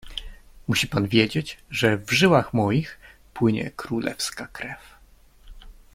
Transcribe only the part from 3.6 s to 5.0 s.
królewska krew."